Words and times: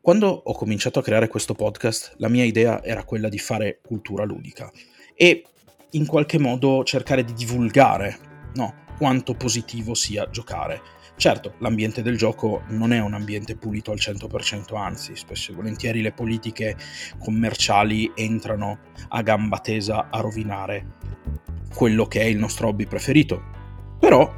Quando 0.00 0.28
ho 0.28 0.54
cominciato 0.54 1.00
a 1.00 1.02
creare 1.02 1.28
questo 1.28 1.54
podcast, 1.54 2.14
la 2.18 2.28
mia 2.28 2.44
idea 2.44 2.82
era 2.82 3.04
quella 3.04 3.28
di 3.28 3.38
fare 3.38 3.80
cultura 3.84 4.24
ludica 4.24 4.70
e 5.14 5.44
in 5.90 6.06
qualche 6.06 6.38
modo 6.38 6.84
cercare 6.84 7.24
di 7.24 7.34
divulgare 7.34 8.16
no, 8.54 8.74
quanto 8.96 9.34
positivo 9.34 9.94
sia 9.94 10.30
giocare. 10.30 10.80
Certo, 11.16 11.54
l'ambiente 11.58 12.00
del 12.00 12.16
gioco 12.16 12.62
non 12.68 12.92
è 12.92 13.00
un 13.00 13.12
ambiente 13.12 13.56
pulito 13.56 13.90
al 13.90 13.98
100%, 13.98 14.76
anzi, 14.76 15.16
spesso 15.16 15.50
e 15.50 15.54
volentieri 15.56 16.00
le 16.00 16.12
politiche 16.12 16.76
commerciali 17.18 18.10
entrano 18.14 18.78
a 19.08 19.20
gamba 19.22 19.58
tesa 19.58 20.10
a 20.10 20.20
rovinare 20.20 20.96
quello 21.74 22.06
che 22.06 22.20
è 22.20 22.24
il 22.24 22.38
nostro 22.38 22.68
hobby 22.68 22.86
preferito. 22.86 23.42
Però, 23.98 24.32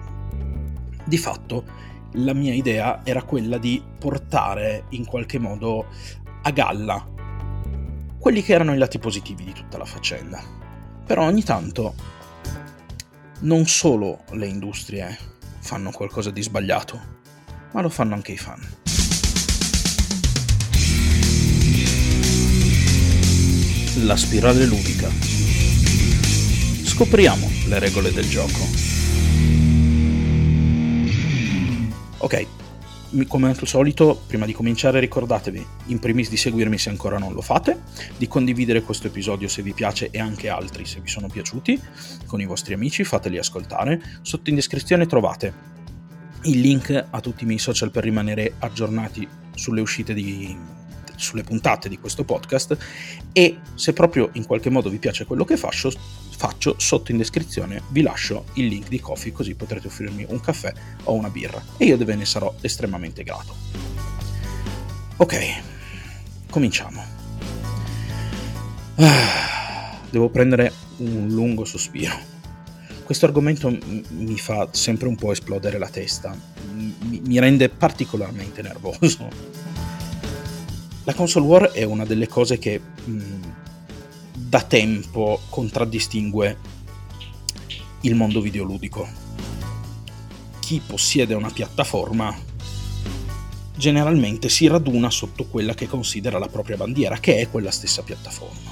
di 1.04 1.18
fatto, 1.18 1.64
la 2.14 2.34
mia 2.34 2.54
idea 2.54 3.00
era 3.04 3.22
quella 3.22 3.58
di 3.58 3.82
portare 3.98 4.84
in 4.90 5.04
qualche 5.04 5.38
modo 5.38 5.86
a 6.42 6.50
galla 6.50 7.18
quelli 8.18 8.42
che 8.42 8.52
erano 8.52 8.74
i 8.74 8.78
lati 8.78 8.98
positivi 8.98 9.44
di 9.44 9.52
tutta 9.52 9.78
la 9.78 9.86
faccenda. 9.86 10.42
Però 11.06 11.24
ogni 11.24 11.42
tanto 11.42 11.94
non 13.40 13.66
solo 13.66 14.24
le 14.32 14.46
industrie 14.46 15.16
fanno 15.60 15.90
qualcosa 15.90 16.30
di 16.30 16.42
sbagliato, 16.42 17.00
ma 17.72 17.80
lo 17.80 17.88
fanno 17.88 18.14
anche 18.14 18.32
i 18.32 18.36
fan. 18.36 18.60
La 24.04 24.16
spirale 24.16 24.66
ludica. 24.66 25.08
Scopriamo 26.84 27.48
le 27.68 27.78
regole 27.78 28.12
del 28.12 28.28
gioco. 28.28 28.89
Ok, 32.22 32.46
come 33.28 33.48
al 33.48 33.66
solito, 33.66 34.20
prima 34.26 34.44
di 34.44 34.52
cominciare 34.52 35.00
ricordatevi 35.00 35.66
in 35.86 35.98
primis 35.98 36.28
di 36.28 36.36
seguirmi 36.36 36.76
se 36.76 36.90
ancora 36.90 37.16
non 37.16 37.32
lo 37.32 37.40
fate, 37.40 37.80
di 38.18 38.28
condividere 38.28 38.82
questo 38.82 39.06
episodio 39.06 39.48
se 39.48 39.62
vi 39.62 39.72
piace 39.72 40.10
e 40.10 40.20
anche 40.20 40.50
altri 40.50 40.84
se 40.84 41.00
vi 41.00 41.08
sono 41.08 41.28
piaciuti 41.28 41.80
con 42.26 42.42
i 42.42 42.44
vostri 42.44 42.74
amici, 42.74 43.04
fateli 43.04 43.38
ascoltare. 43.38 44.02
Sotto 44.20 44.50
in 44.50 44.56
descrizione 44.56 45.06
trovate 45.06 45.52
il 46.42 46.60
link 46.60 47.06
a 47.08 47.20
tutti 47.20 47.44
i 47.44 47.46
miei 47.46 47.58
social 47.58 47.90
per 47.90 48.04
rimanere 48.04 48.52
aggiornati 48.58 49.26
sulle 49.54 49.80
uscite 49.80 50.12
di, 50.12 50.54
sulle 51.20 51.42
puntate 51.42 51.88
di 51.88 51.98
questo 51.98 52.24
podcast 52.24 52.76
e 53.32 53.58
se 53.74 53.92
proprio 53.92 54.30
in 54.34 54.46
qualche 54.46 54.70
modo 54.70 54.88
vi 54.88 54.98
piace 54.98 55.24
quello 55.24 55.44
che 55.44 55.56
faccio, 55.56 55.92
faccio 56.36 56.74
sotto 56.78 57.10
in 57.10 57.18
descrizione 57.18 57.82
vi 57.90 58.02
lascio 58.02 58.46
il 58.54 58.66
link 58.66 58.88
di 58.88 59.00
Coffee 59.00 59.32
così 59.32 59.54
potrete 59.54 59.88
offrirmi 59.88 60.26
un 60.28 60.40
caffè 60.40 60.72
o 61.04 61.14
una 61.14 61.28
birra 61.28 61.62
e 61.76 61.84
io 61.84 61.96
ve 61.96 62.14
ne 62.14 62.24
sarò 62.24 62.54
estremamente 62.60 63.22
grato. 63.22 63.54
Ok, 65.16 65.62
cominciamo. 66.48 67.04
Ah, 68.96 69.98
devo 70.10 70.30
prendere 70.30 70.72
un 70.98 71.28
lungo 71.28 71.64
sospiro. 71.64 72.28
Questo 73.04 73.26
argomento 73.26 73.76
mi 74.10 74.38
fa 74.38 74.68
sempre 74.70 75.08
un 75.08 75.16
po' 75.16 75.32
esplodere 75.32 75.78
la 75.78 75.88
testa, 75.88 76.34
mi 76.72 77.38
rende 77.38 77.68
particolarmente 77.68 78.62
nervoso. 78.62 79.28
La 81.04 81.14
console 81.14 81.46
war 81.46 81.70
è 81.70 81.82
una 81.82 82.04
delle 82.04 82.28
cose 82.28 82.58
che 82.58 82.78
mh, 82.78 83.22
da 84.34 84.62
tempo 84.62 85.40
contraddistingue 85.48 86.58
il 88.02 88.14
mondo 88.14 88.40
videoludico. 88.40 89.08
Chi 90.60 90.82
possiede 90.86 91.34
una 91.34 91.50
piattaforma 91.50 92.36
generalmente 93.76 94.50
si 94.50 94.66
raduna 94.66 95.10
sotto 95.10 95.46
quella 95.46 95.74
che 95.74 95.88
considera 95.88 96.38
la 96.38 96.48
propria 96.48 96.76
bandiera, 96.76 97.18
che 97.18 97.38
è 97.38 97.50
quella 97.50 97.70
stessa 97.70 98.02
piattaforma. 98.02 98.70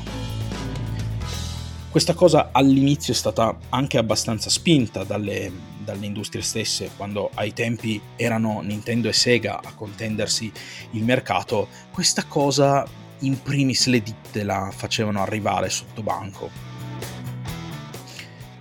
Questa 1.91 2.13
cosa 2.13 2.51
all'inizio 2.53 3.15
è 3.15 3.17
stata 3.17 3.57
anche 3.71 3.97
abbastanza 3.97 4.51
spinta 4.51 5.05
dalle, 5.05 5.51
dalle, 5.93 6.07
industrie 6.07 6.43
stesse, 6.43 6.91
quando 6.97 7.31
ai 7.35 7.53
tempi 7.53 8.01
erano 8.17 8.61
Nintendo 8.61 9.09
e 9.09 9.13
Sega 9.13 9.61
a 9.63 9.73
contendersi 9.75 10.53
il 10.93 11.03
mercato, 11.03 11.69
questa 11.91 12.25
cosa 12.25 12.87
in 13.21 13.41
primis 13.43 13.87
le 13.87 14.03
ditte 14.03 14.43
la 14.43 14.71
facevano 14.75 15.23
arrivare 15.23 15.71
sotto 15.71 16.03
banco. 16.03 16.51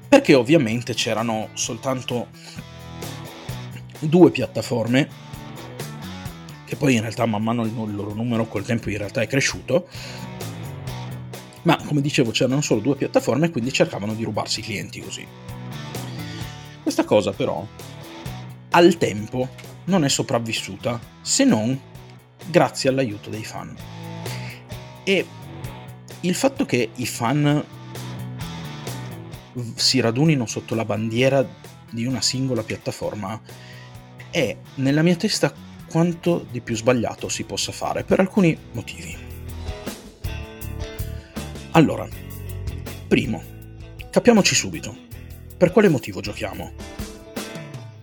Perché 0.07 0.33
ovviamente 0.33 0.93
c'erano 0.93 1.49
soltanto 1.53 2.27
due 3.99 4.31
piattaforme, 4.31 5.25
che 6.65 6.75
poi 6.77 6.95
in 6.95 7.01
realtà 7.01 7.25
man 7.25 7.43
mano 7.43 7.63
il 7.63 7.73
loro 7.73 8.13
numero 8.13 8.47
col 8.47 8.63
tempo 8.63 8.89
in 8.89 8.97
realtà 8.97 9.21
è 9.21 9.27
cresciuto, 9.27 9.87
ma 11.63 11.77
come 11.85 11.99
dicevo 11.99 12.31
c'erano 12.31 12.61
solo 12.61 12.79
due 12.79 12.95
piattaforme 12.95 13.47
e 13.47 13.49
quindi 13.51 13.73
cercavano 13.73 14.13
di 14.13 14.23
rubarsi 14.23 14.61
i 14.61 14.63
clienti 14.63 15.01
così. 15.01 15.27
Questa 16.87 17.03
cosa 17.03 17.33
però 17.33 17.67
al 18.69 18.97
tempo 18.97 19.49
non 19.87 20.05
è 20.05 20.07
sopravvissuta 20.07 20.97
se 21.21 21.43
non 21.43 21.77
grazie 22.45 22.89
all'aiuto 22.89 23.29
dei 23.29 23.43
fan. 23.43 23.75
E 25.03 25.25
il 26.21 26.33
fatto 26.33 26.63
che 26.63 26.91
i 26.95 27.05
fan 27.05 27.61
si 29.75 29.99
radunino 29.99 30.45
sotto 30.45 30.75
la 30.75 30.85
bandiera 30.85 31.45
di 31.89 32.05
una 32.05 32.21
singola 32.21 32.63
piattaforma 32.63 33.37
è 34.31 34.55
nella 34.75 35.01
mia 35.01 35.17
testa 35.17 35.53
quanto 35.89 36.45
di 36.49 36.61
più 36.61 36.77
sbagliato 36.77 37.27
si 37.27 37.43
possa 37.43 37.73
fare 37.73 38.05
per 38.05 38.21
alcuni 38.21 38.57
motivi. 38.71 39.13
Allora, 41.71 42.07
primo, 43.09 43.43
capiamoci 44.09 44.55
subito, 44.55 45.06
per 45.57 45.71
quale 45.71 45.89
motivo 45.89 46.21
giochiamo? 46.21 46.71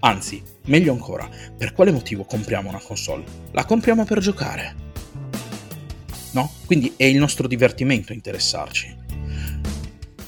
Anzi, 0.01 0.43
meglio 0.67 0.93
ancora, 0.93 1.29
per 1.57 1.73
quale 1.73 1.93
motivo 1.93 2.25
compriamo 2.25 2.69
una 2.69 2.81
console? 2.81 3.25
La 3.53 3.65
compriamo 3.65 4.05
per 4.05 4.19
giocare 4.19 4.85
no? 6.35 6.53
Quindi 6.67 6.93
è 6.97 7.05
il 7.05 7.17
nostro 7.17 7.49
divertimento 7.49 8.13
interessarci. 8.13 9.03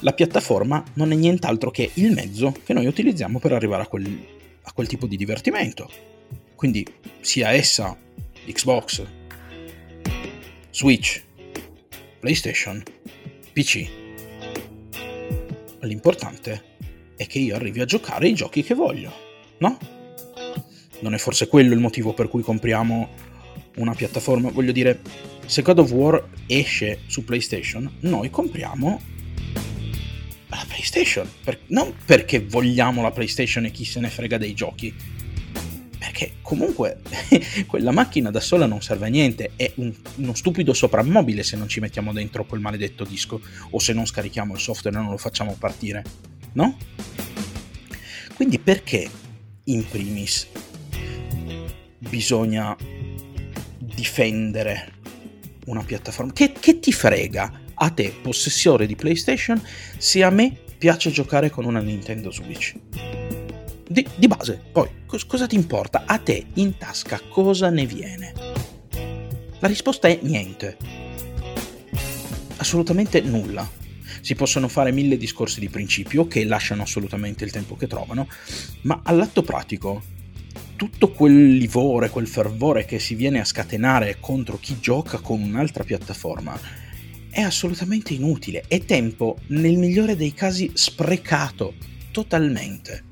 La 0.00 0.12
piattaforma 0.12 0.82
non 0.94 1.12
è 1.12 1.14
nient'altro 1.14 1.70
che 1.70 1.90
il 1.94 2.12
mezzo 2.12 2.54
che 2.64 2.72
noi 2.72 2.86
utilizziamo 2.86 3.38
per 3.38 3.52
arrivare 3.52 3.82
a 3.82 3.86
quel, 3.86 4.26
a 4.62 4.72
quel 4.72 4.86
tipo 4.86 5.06
di 5.06 5.16
divertimento. 5.16 5.90
Quindi 6.54 6.86
sia 7.20 7.52
essa 7.52 7.96
Xbox, 8.46 9.04
Switch, 10.70 11.22
PlayStation, 12.20 12.82
PC. 13.52 14.04
L'importante 15.80 16.75
è 17.16 17.26
che 17.26 17.38
io 17.38 17.56
arrivi 17.56 17.80
a 17.80 17.84
giocare 17.84 18.28
i 18.28 18.34
giochi 18.34 18.62
che 18.62 18.74
voglio, 18.74 19.12
no? 19.58 19.78
Non 21.00 21.14
è 21.14 21.18
forse 21.18 21.48
quello 21.48 21.74
il 21.74 21.80
motivo 21.80 22.12
per 22.14 22.28
cui 22.28 22.42
compriamo 22.42 23.08
una 23.76 23.94
piattaforma? 23.94 24.50
Voglio 24.50 24.72
dire, 24.72 25.00
se 25.46 25.62
God 25.62 25.78
of 25.78 25.90
War 25.92 26.28
esce 26.46 27.00
su 27.06 27.24
PlayStation, 27.24 27.90
noi 28.00 28.30
compriamo 28.30 29.00
la 30.48 30.64
PlayStation. 30.66 31.28
Per, 31.42 31.60
non 31.68 31.94
perché 32.04 32.40
vogliamo 32.40 33.02
la 33.02 33.10
PlayStation 33.10 33.64
e 33.64 33.70
chi 33.70 33.84
se 33.84 34.00
ne 34.00 34.08
frega 34.08 34.38
dei 34.38 34.54
giochi. 34.54 34.94
Perché 35.98 36.34
comunque 36.40 37.00
quella 37.66 37.90
macchina 37.90 38.30
da 38.30 38.40
sola 38.40 38.66
non 38.66 38.80
serve 38.80 39.06
a 39.06 39.10
niente, 39.10 39.52
è 39.56 39.72
un, 39.76 39.92
uno 40.16 40.34
stupido 40.34 40.72
soprammobile 40.72 41.42
se 41.42 41.56
non 41.56 41.68
ci 41.68 41.80
mettiamo 41.80 42.12
dentro 42.12 42.44
quel 42.44 42.60
maledetto 42.60 43.04
disco 43.04 43.40
o 43.70 43.78
se 43.78 43.92
non 43.92 44.06
scarichiamo 44.06 44.54
il 44.54 44.60
software 44.60 44.96
e 44.96 45.00
non 45.00 45.10
lo 45.10 45.16
facciamo 45.16 45.56
partire, 45.58 46.04
no? 46.56 46.76
Quindi 48.34 48.58
perché 48.58 49.08
in 49.64 49.88
primis 49.88 50.46
bisogna 51.98 52.76
difendere 53.78 54.92
una 55.66 55.82
piattaforma. 55.82 56.32
Che, 56.32 56.52
che 56.52 56.78
ti 56.80 56.92
frega 56.92 57.60
a 57.74 57.90
te, 57.90 58.14
possessore 58.20 58.86
di 58.86 58.96
PlayStation, 58.96 59.60
se 59.96 60.22
a 60.22 60.30
me 60.30 60.56
piace 60.78 61.10
giocare 61.10 61.50
con 61.50 61.64
una 61.64 61.80
Nintendo 61.80 62.30
Switch? 62.30 62.74
Di, 63.88 64.06
di 64.16 64.26
base, 64.26 64.60
poi, 64.72 64.88
cos- 65.06 65.24
cosa 65.24 65.46
ti 65.46 65.54
importa? 65.54 66.04
A 66.06 66.18
te 66.18 66.46
in 66.54 66.76
tasca 66.76 67.20
cosa 67.28 67.70
ne 67.70 67.86
viene? 67.86 68.32
La 69.60 69.68
risposta 69.68 70.08
è 70.08 70.18
niente. 70.22 70.76
Assolutamente 72.56 73.20
nulla. 73.20 73.84
Si 74.26 74.34
possono 74.34 74.66
fare 74.66 74.90
mille 74.90 75.16
discorsi 75.16 75.60
di 75.60 75.68
principio 75.68 76.26
che 76.26 76.44
lasciano 76.44 76.82
assolutamente 76.82 77.44
il 77.44 77.52
tempo 77.52 77.76
che 77.76 77.86
trovano, 77.86 78.26
ma 78.80 79.02
all'atto 79.04 79.42
pratico 79.42 80.02
tutto 80.74 81.12
quel 81.12 81.56
livore, 81.56 82.10
quel 82.10 82.26
fervore 82.26 82.84
che 82.84 82.98
si 82.98 83.14
viene 83.14 83.38
a 83.38 83.44
scatenare 83.44 84.16
contro 84.18 84.58
chi 84.58 84.80
gioca 84.80 85.18
con 85.18 85.40
un'altra 85.40 85.84
piattaforma 85.84 86.58
è 87.30 87.40
assolutamente 87.40 88.14
inutile, 88.14 88.64
è 88.66 88.84
tempo, 88.84 89.38
nel 89.50 89.76
migliore 89.76 90.16
dei 90.16 90.34
casi, 90.34 90.72
sprecato 90.74 91.74
totalmente. 92.10 93.04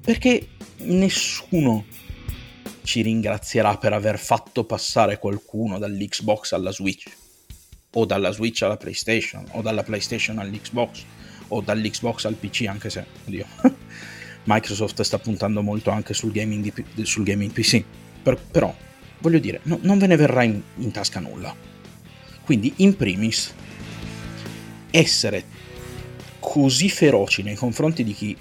Perché 0.00 0.48
nessuno 0.78 1.84
ci 2.82 3.02
ringrazierà 3.02 3.76
per 3.76 3.92
aver 3.92 4.18
fatto 4.18 4.64
passare 4.64 5.20
qualcuno 5.20 5.78
dall'Xbox 5.78 6.54
alla 6.54 6.72
Switch, 6.72 7.08
o 7.98 8.04
dalla 8.04 8.30
Switch 8.30 8.62
alla 8.62 8.76
PlayStation, 8.76 9.44
o 9.52 9.62
dalla 9.62 9.82
PlayStation 9.82 10.38
all'Xbox, 10.38 11.04
o 11.48 11.60
dall'Xbox 11.60 12.24
al 12.26 12.34
PC, 12.34 12.66
anche 12.68 12.90
se, 12.90 13.04
oddio, 13.26 13.46
Microsoft 14.44 15.00
sta 15.02 15.18
puntando 15.18 15.62
molto 15.62 15.90
anche 15.90 16.14
sul 16.14 16.30
gaming, 16.30 16.72
di, 16.94 17.04
sul 17.04 17.24
gaming 17.24 17.52
PC. 17.52 17.82
Per, 18.22 18.38
però, 18.50 18.74
voglio 19.20 19.38
dire, 19.38 19.60
no, 19.64 19.78
non 19.82 19.98
ve 19.98 20.06
ne 20.06 20.16
verrà 20.16 20.42
in, 20.42 20.60
in 20.76 20.90
tasca 20.90 21.20
nulla. 21.20 21.54
Quindi, 22.44 22.74
in 22.76 22.96
primis, 22.96 23.54
essere 24.90 25.44
così 26.38 26.90
feroci 26.90 27.42
nei 27.42 27.56
confronti 27.56 28.04
di 28.04 28.12
chi 28.12 28.36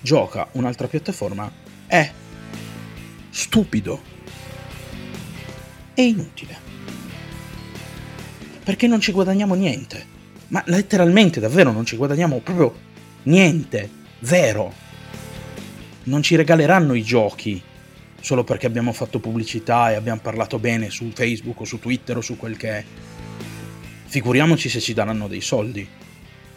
gioca 0.00 0.48
un'altra 0.52 0.86
piattaforma 0.86 1.50
è 1.86 2.10
stupido 3.30 4.00
e 5.94 6.02
inutile. 6.04 6.67
Perché 8.68 8.86
non 8.86 9.00
ci 9.00 9.12
guadagniamo 9.12 9.54
niente. 9.54 10.04
Ma 10.48 10.62
letteralmente, 10.66 11.40
davvero, 11.40 11.72
non 11.72 11.86
ci 11.86 11.96
guadagniamo 11.96 12.40
proprio 12.40 12.74
niente. 13.22 13.88
Zero. 14.20 14.74
Non 16.02 16.22
ci 16.22 16.36
regaleranno 16.36 16.92
i 16.92 17.02
giochi 17.02 17.62
solo 18.20 18.44
perché 18.44 18.66
abbiamo 18.66 18.92
fatto 18.92 19.20
pubblicità 19.20 19.90
e 19.90 19.94
abbiamo 19.94 20.20
parlato 20.20 20.58
bene 20.58 20.90
su 20.90 21.10
Facebook 21.14 21.62
o 21.62 21.64
su 21.64 21.78
Twitter 21.78 22.18
o 22.18 22.20
su 22.20 22.36
quel 22.36 22.58
che 22.58 22.68
è. 22.68 22.84
Figuriamoci 24.04 24.68
se 24.68 24.80
ci 24.80 24.92
daranno 24.92 25.28
dei 25.28 25.40
soldi. 25.40 25.88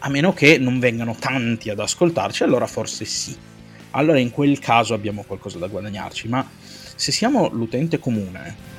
A 0.00 0.10
meno 0.10 0.34
che 0.34 0.58
non 0.58 0.78
vengano 0.80 1.16
tanti 1.18 1.70
ad 1.70 1.80
ascoltarci, 1.80 2.42
allora 2.42 2.66
forse 2.66 3.06
sì. 3.06 3.34
Allora 3.92 4.18
in 4.18 4.28
quel 4.28 4.58
caso 4.58 4.92
abbiamo 4.92 5.24
qualcosa 5.26 5.56
da 5.56 5.66
guadagnarci, 5.66 6.28
ma 6.28 6.46
se 6.94 7.10
siamo 7.10 7.48
l'utente 7.48 7.98
comune, 7.98 8.71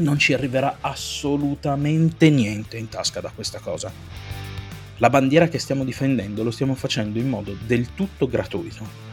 non 0.00 0.18
ci 0.18 0.32
arriverà 0.32 0.78
assolutamente 0.80 2.30
niente 2.30 2.76
in 2.76 2.88
tasca 2.88 3.20
da 3.20 3.30
questa 3.34 3.60
cosa. 3.60 3.92
La 4.98 5.08
bandiera 5.08 5.48
che 5.48 5.58
stiamo 5.58 5.84
difendendo 5.84 6.42
lo 6.42 6.50
stiamo 6.50 6.74
facendo 6.74 7.18
in 7.18 7.28
modo 7.28 7.56
del 7.64 7.94
tutto 7.94 8.28
gratuito. 8.28 9.08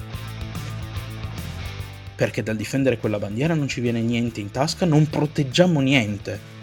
Perché 2.15 2.41
dal 2.41 2.55
difendere 2.55 2.97
quella 2.97 3.19
bandiera 3.19 3.53
non 3.53 3.67
ci 3.67 3.79
viene 3.79 4.01
niente 4.01 4.41
in 4.41 4.51
tasca, 4.51 4.85
non 4.85 5.07
proteggiamo 5.07 5.79
niente. 5.79 6.55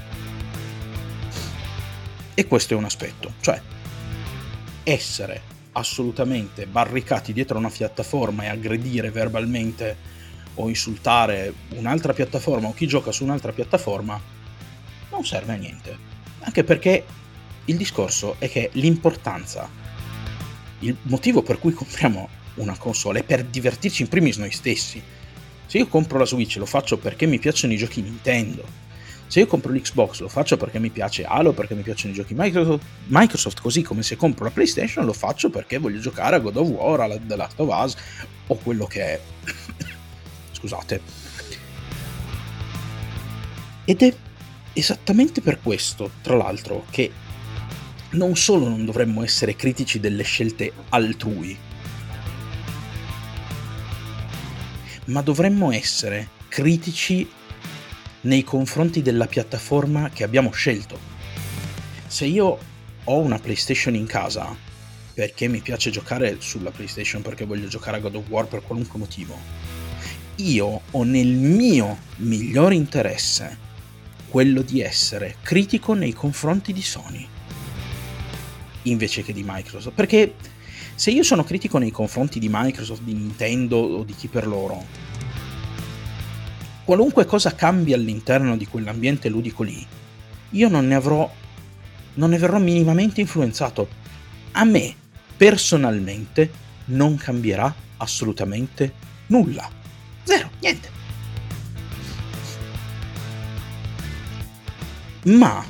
E 2.35 2.47
questo 2.47 2.75
è 2.75 2.77
un 2.77 2.85
aspetto, 2.85 3.35
cioè 3.41 3.61
essere 4.83 5.53
assolutamente 5.73 6.67
barricati 6.67 7.33
dietro 7.33 7.59
una 7.59 7.71
piattaforma 7.71 8.45
e 8.45 8.49
aggredire 8.49 9.11
verbalmente 9.11 10.13
o 10.55 10.69
insultare 10.69 11.53
un'altra 11.71 12.13
piattaforma 12.13 12.69
o 12.69 12.75
chi 12.75 12.87
gioca 12.87 13.13
su 13.13 13.25
un'altra 13.25 13.53
piattaforma 13.53 14.21
non 15.11 15.25
serve 15.25 15.53
a 15.53 15.57
niente. 15.57 15.97
Anche 16.41 16.65
perché 16.65 17.05
il 17.67 17.77
discorso 17.77 18.37
è 18.39 18.49
che 18.49 18.71
l'importanza, 18.75 19.69
il 20.81 20.97
motivo 21.03 21.43
per 21.43 21.59
cui 21.59 21.73
compriamo 21.73 22.29
una 22.55 22.77
console 22.77 23.21
è 23.21 23.25
per 23.25 23.45
divertirci 23.45 24.03
in 24.03 24.09
primis 24.09 24.37
noi 24.37 24.53
stessi. 24.53 25.03
Se 25.67 25.79
io 25.79 25.89
compro 25.89 26.19
la 26.19 26.27
Switch 26.27 26.57
lo 26.57 26.67
faccio 26.67 26.99
perché 26.99 27.27
mi 27.27 27.39
piacciono 27.39 27.73
i 27.73 27.77
giochi 27.77 28.03
Nintendo 28.03 28.83
se 29.27 29.41
io 29.41 29.47
compro 29.47 29.73
l'Xbox 29.73 30.21
lo 30.21 30.29
faccio 30.29 30.57
perché 30.57 30.79
mi 30.79 30.91
piace 30.91 31.25
Halo, 31.25 31.53
perché 31.53 31.75
mi 31.75 31.83
piacciono 31.83 32.13
i 32.13 32.17
giochi 32.17 32.35
Microsoft, 32.37 32.85
Microsoft, 33.07 33.61
così 33.61 33.83
come 33.83 34.03
se 34.03 34.17
compro 34.17 34.45
la 34.45 34.51
PlayStation 34.51 35.05
lo 35.05 35.13
faccio 35.13 35.51
perché 35.51 35.79
voglio 35.79 35.99
giocare 35.99 36.37
a 36.37 36.39
God 36.39 36.57
of 36.57 36.69
War, 36.69 37.01
a 37.01 37.19
The 37.19 37.35
Last 37.35 37.59
of 37.59 37.69
Us 37.69 37.97
o 38.47 38.55
quello 38.57 38.87
che 38.87 39.03
è. 39.03 39.21
Scusate. 40.65 41.03
Ed 43.85 44.03
è 44.03 44.15
esattamente 44.73 45.43
per 45.43 45.61
questo, 45.61 46.13
tra 46.23 46.37
l'altro, 46.37 46.87
che 46.89 47.13
non 48.13 48.35
solo 48.35 48.67
non 48.67 48.87
dovremmo 48.87 49.23
essere 49.23 49.57
critici 49.57 50.01
delle 50.01 50.23
scelte 50.23 50.73
altrui, 50.89 51.55
ma 55.07 55.21
dovremmo 55.21 55.71
essere 55.71 56.31
critici 56.49 57.31
nei 58.23 58.43
confronti 58.43 59.03
della 59.03 59.27
piattaforma 59.27 60.09
che 60.09 60.25
abbiamo 60.25 60.51
scelto. 60.51 60.99
Se 62.07 62.25
io 62.25 62.59
ho 63.05 63.19
una 63.19 63.39
PlayStation 63.39 63.95
in 63.95 64.07
casa 64.07 64.57
perché 65.13 65.47
mi 65.47 65.61
piace 65.61 65.91
giocare 65.91 66.39
sulla 66.41 66.71
PlayStation, 66.71 67.21
perché 67.21 67.45
voglio 67.45 67.69
giocare 67.69 67.99
a 67.99 68.01
God 68.01 68.15
of 68.15 68.29
War 68.29 68.47
per 68.47 68.63
qualunque 68.63 68.99
motivo, 68.99 69.39
io 70.37 70.81
ho 70.91 71.03
nel 71.05 71.29
mio 71.29 71.99
miglior 72.17 72.73
interesse 72.73 73.59
quello 74.29 74.63
di 74.63 74.81
essere 74.81 75.37
critico 75.43 75.95
nei 75.95 76.13
confronti 76.13 76.73
di 76.73 76.83
Sony 76.83 77.29
invece 78.85 79.23
che 79.23 79.33
di 79.33 79.45
Microsoft. 79.47 79.95
Perché 79.95 80.35
se 80.95 81.11
io 81.11 81.23
sono 81.23 81.45
critico 81.45 81.79
nei 81.79 81.91
confronti 81.91 82.39
di 82.39 82.49
Microsoft, 82.51 83.03
di 83.03 83.15
Nintendo 83.15 83.77
o 83.77 84.05
di 84.05 84.15
chi 84.15 84.29
per 84.29 84.47
loro, 84.47 84.85
qualunque 86.85 87.25
cosa 87.25 87.55
cambi 87.55 87.93
all'interno 87.93 88.57
di 88.57 88.67
quell'ambiente 88.67 89.29
ludico 89.29 89.63
lì, 89.63 89.85
io 90.51 90.69
non 90.69 90.87
ne 90.87 90.95
avrò, 90.95 91.31
non 92.15 92.31
ne 92.31 92.39
verrò 92.39 92.59
minimamente 92.59 93.21
influenzato. 93.21 93.89
A 94.53 94.65
me, 94.65 94.95
personalmente, 95.37 96.63
non 96.87 97.17
cambierà 97.17 97.75
assolutamente 97.97 98.93
nulla. 99.29 99.83
Zero, 100.25 100.51
niente. 100.61 100.89
Ma 105.25 105.65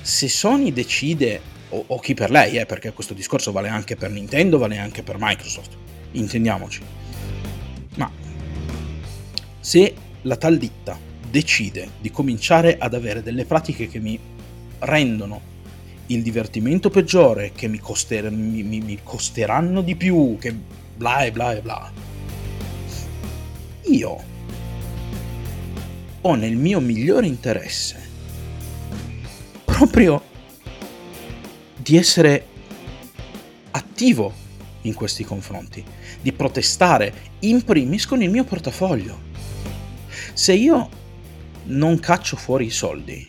se 0.00 0.28
Sony 0.28 0.72
decide, 0.72 1.40
o, 1.70 1.84
o 1.86 1.98
chi 1.98 2.14
per 2.14 2.30
lei, 2.30 2.56
eh, 2.56 2.66
perché 2.66 2.92
questo 2.92 3.14
discorso 3.14 3.52
vale 3.52 3.68
anche 3.68 3.96
per 3.96 4.10
Nintendo, 4.10 4.58
vale 4.58 4.78
anche 4.78 5.02
per 5.02 5.16
Microsoft, 5.18 5.76
intendiamoci, 6.12 6.82
ma 7.96 8.10
se 9.60 9.94
la 10.22 10.36
tal 10.36 10.58
ditta 10.58 10.98
decide 11.30 11.88
di 12.00 12.10
cominciare 12.10 12.76
ad 12.78 12.94
avere 12.94 13.22
delle 13.22 13.44
pratiche 13.44 13.88
che 13.88 13.98
mi 13.98 14.18
rendono 14.80 15.52
il 16.06 16.22
divertimento 16.22 16.90
peggiore, 16.90 17.52
che 17.54 17.66
mi, 17.66 17.78
coster- 17.78 18.30
mi, 18.30 18.62
mi, 18.62 18.80
mi 18.80 18.98
costeranno 19.02 19.80
di 19.80 19.96
più, 19.96 20.36
che 20.38 20.52
bla 20.52 21.24
e 21.24 21.32
bla 21.32 21.54
e 21.54 21.60
bla, 21.62 21.90
io 23.86 24.22
ho 26.20 26.34
nel 26.34 26.56
mio 26.56 26.80
migliore 26.80 27.26
interesse 27.26 28.02
proprio 29.64 30.22
di 31.76 31.96
essere 31.96 32.46
attivo 33.72 34.32
in 34.82 34.94
questi 34.94 35.24
confronti, 35.24 35.84
di 36.20 36.32
protestare 36.32 37.12
in 37.40 37.62
primis 37.64 38.06
con 38.06 38.22
il 38.22 38.30
mio 38.30 38.44
portafoglio. 38.44 39.32
Se 40.32 40.52
io 40.52 40.88
non 41.64 41.98
caccio 41.98 42.36
fuori 42.36 42.66
i 42.66 42.70
soldi, 42.70 43.26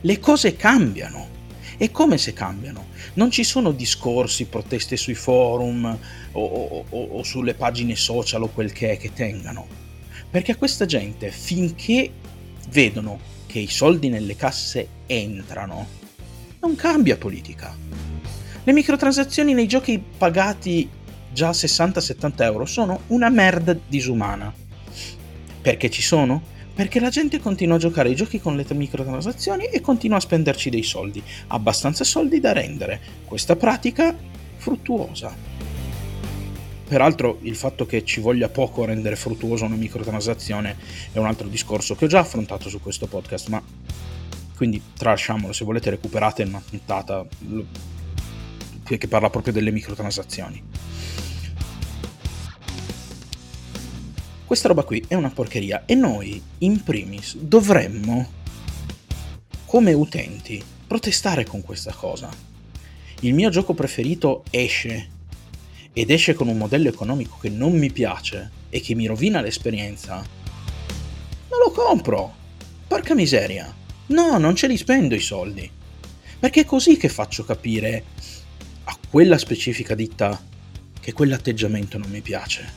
le 0.00 0.18
cose 0.18 0.56
cambiano. 0.56 1.38
E 1.76 1.90
come 1.90 2.18
se 2.18 2.34
cambiano? 2.34 2.88
Non 3.14 3.30
ci 3.30 3.42
sono 3.42 3.72
discorsi, 3.72 4.44
proteste 4.46 4.96
sui 4.96 5.14
forum 5.14 5.98
o, 6.32 6.44
o, 6.44 6.84
o, 6.88 7.04
o 7.04 7.22
sulle 7.22 7.54
pagine 7.54 7.96
social 7.96 8.42
o 8.42 8.48
quel 8.48 8.72
che 8.72 8.90
è 8.92 8.96
che 8.98 9.12
tengano. 9.14 9.66
Perché 10.30 10.52
a 10.52 10.56
questa 10.56 10.86
gente, 10.86 11.30
finché 11.30 12.10
vedono 12.68 13.18
che 13.46 13.58
i 13.58 13.66
soldi 13.66 14.08
nelle 14.08 14.36
casse 14.36 14.88
entrano, 15.06 15.86
non 16.60 16.76
cambia 16.76 17.16
politica. 17.16 17.76
Le 18.62 18.72
microtransazioni 18.72 19.54
nei 19.54 19.66
giochi 19.66 19.98
pagati 19.98 20.88
già 21.32 21.50
60-70 21.50 22.42
euro 22.42 22.64
sono 22.64 23.00
una 23.08 23.28
merda 23.28 23.76
disumana. 23.88 24.54
Perché 25.60 25.90
ci 25.90 26.02
sono? 26.02 26.40
Perché 26.74 27.00
la 27.00 27.10
gente 27.10 27.40
continua 27.40 27.74
a 27.76 27.80
giocare 27.80 28.10
ai 28.10 28.14
giochi 28.14 28.40
con 28.40 28.54
le 28.54 28.64
microtransazioni 28.68 29.64
e 29.64 29.80
continua 29.80 30.18
a 30.18 30.20
spenderci 30.20 30.70
dei 30.70 30.84
soldi, 30.84 31.22
abbastanza 31.48 32.04
soldi 32.04 32.38
da 32.38 32.52
rendere 32.52 33.00
questa 33.24 33.56
pratica 33.56 34.16
fruttuosa. 34.56 35.34
Peraltro 36.90 37.38
il 37.42 37.54
fatto 37.54 37.86
che 37.86 38.04
ci 38.04 38.18
voglia 38.18 38.48
poco 38.48 38.84
rendere 38.84 39.14
fruttuosa 39.14 39.64
una 39.64 39.76
microtransazione 39.76 40.76
è 41.12 41.18
un 41.18 41.26
altro 41.26 41.46
discorso 41.46 41.94
che 41.94 42.06
ho 42.06 42.08
già 42.08 42.18
affrontato 42.18 42.68
su 42.68 42.80
questo 42.80 43.06
podcast, 43.06 43.46
ma 43.46 43.62
quindi 44.56 44.82
tralasciamolo, 44.94 45.52
se 45.52 45.64
volete 45.64 45.90
recuperate 45.90 46.42
una 46.42 46.60
puntata 46.68 47.24
che 48.82 49.06
parla 49.06 49.30
proprio 49.30 49.52
delle 49.52 49.70
microtransazioni. 49.70 50.60
Questa 54.44 54.66
roba 54.66 54.82
qui 54.82 55.04
è 55.06 55.14
una 55.14 55.30
porcheria 55.30 55.84
e 55.86 55.94
noi, 55.94 56.42
in 56.58 56.82
primis, 56.82 57.36
dovremmo, 57.36 58.28
come 59.64 59.92
utenti, 59.92 60.60
protestare 60.88 61.44
con 61.44 61.62
questa 61.62 61.92
cosa. 61.92 62.28
Il 63.20 63.32
mio 63.32 63.48
gioco 63.48 63.74
preferito 63.74 64.42
esce 64.50 65.18
ed 65.92 66.10
esce 66.10 66.34
con 66.34 66.48
un 66.48 66.56
modello 66.56 66.88
economico 66.88 67.38
che 67.40 67.48
non 67.48 67.76
mi 67.76 67.90
piace 67.90 68.50
e 68.70 68.80
che 68.80 68.94
mi 68.94 69.06
rovina 69.06 69.40
l'esperienza. 69.40 70.24
lo 71.48 71.70
compro. 71.72 72.34
Porca 72.86 73.14
miseria. 73.14 73.74
No, 74.06 74.38
non 74.38 74.56
ce 74.56 74.66
li 74.66 74.76
spendo 74.76 75.14
i 75.14 75.20
soldi. 75.20 75.70
Perché 76.38 76.62
è 76.62 76.64
così 76.64 76.96
che 76.96 77.08
faccio 77.08 77.44
capire 77.44 78.04
a 78.84 78.96
quella 79.08 79.36
specifica 79.36 79.94
ditta 79.94 80.40
che 81.00 81.12
quell'atteggiamento 81.12 81.98
non 81.98 82.10
mi 82.10 82.20
piace. 82.20 82.72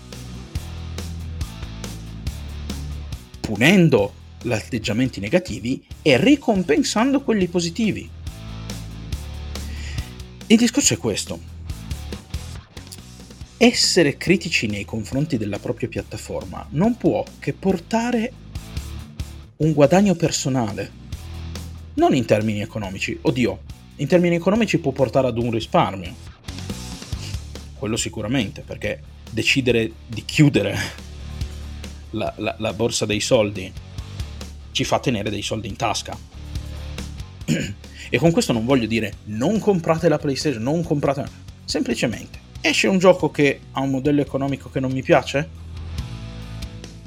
Punendo 3.40 4.14
gli 4.42 4.52
atteggiamenti 4.52 5.20
negativi 5.20 5.84
e 6.02 6.18
ricompensando 6.18 7.22
quelli 7.22 7.48
positivi. 7.48 8.10
Il 10.48 10.58
discorso 10.58 10.94
è 10.94 10.98
questo. 10.98 11.53
Essere 13.66 14.18
critici 14.18 14.68
nei 14.68 14.84
confronti 14.84 15.38
della 15.38 15.58
propria 15.58 15.88
piattaforma 15.88 16.68
non 16.72 16.98
può 16.98 17.24
che 17.40 17.54
portare 17.54 18.34
un 19.56 19.72
guadagno 19.72 20.16
personale 20.16 20.92
non 21.94 22.14
in 22.14 22.26
termini 22.26 22.60
economici, 22.60 23.18
oddio, 23.22 23.60
in 23.96 24.08
termini 24.08 24.36
economici 24.36 24.80
può 24.80 24.92
portare 24.92 25.28
ad 25.28 25.38
un 25.38 25.50
risparmio, 25.50 26.14
quello 27.76 27.96
sicuramente, 27.96 28.64
perché 28.64 29.02
decidere 29.32 29.90
di 30.08 30.26
chiudere 30.26 30.78
la, 32.10 32.34
la, 32.36 32.56
la 32.60 32.74
borsa 32.74 33.06
dei 33.06 33.22
soldi 33.22 33.72
ci 34.72 34.84
fa 34.84 35.00
tenere 35.00 35.30
dei 35.30 35.42
soldi 35.42 35.70
in 35.70 35.78
tasca. 35.78 36.18
E 38.10 38.18
con 38.20 38.32
questo 38.32 38.52
non 38.52 38.66
voglio 38.66 38.86
dire 38.88 39.14
non 39.28 39.58
comprate 39.58 40.10
la 40.10 40.20
PlayStation, 40.20 40.62
non 40.62 40.84
comprate... 40.84 41.26
Semplicemente, 41.66 42.43
esce 42.66 42.88
un 42.88 42.98
gioco 42.98 43.30
che 43.30 43.60
ha 43.72 43.82
un 43.82 43.90
modello 43.90 44.22
economico 44.22 44.70
che 44.70 44.80
non 44.80 44.92
mi 44.92 45.04
piace? 45.04 45.50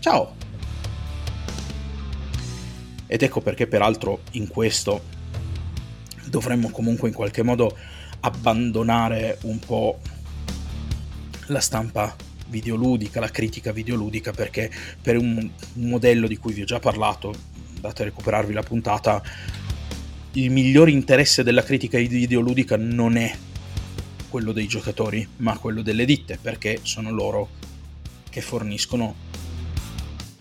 Ciao, 0.00 0.34
ed 3.06 3.22
ecco 3.22 3.40
perché 3.40 3.66
peraltro 3.66 4.20
in 4.32 4.48
questo 4.48 5.02
dovremmo 6.26 6.68
comunque 6.70 7.08
in 7.08 7.14
qualche 7.14 7.42
modo 7.42 7.74
abbandonare 8.20 9.38
un 9.42 9.58
po' 9.58 9.98
la 11.46 11.60
stampa 11.60 12.14
videoludica, 12.48 13.18
la 13.18 13.30
critica 13.30 13.72
videoludica, 13.72 14.32
perché 14.32 14.70
per 15.00 15.16
un, 15.16 15.48
modello 15.74 16.26
di 16.26 16.36
cui 16.36 16.52
vi 16.52 16.62
ho 16.62 16.66
già 16.66 16.80
parlato, 16.80 17.34
andate 17.76 18.02
a 18.02 18.04
recuperarvi 18.04 18.52
la 18.52 18.62
puntata, 18.62 19.22
il 20.32 20.50
miglior 20.50 20.90
interesse 20.90 21.42
della 21.42 21.62
critica 21.62 21.98
videoludica 21.98 22.76
non 22.76 23.16
è 23.16 23.34
quello 24.36 24.52
dei 24.52 24.66
giocatori, 24.66 25.26
ma 25.38 25.56
quello 25.56 25.80
delle 25.80 26.04
ditte, 26.04 26.38
perché 26.38 26.80
sono 26.82 27.10
loro 27.10 27.48
che 28.28 28.42
forniscono 28.42 29.14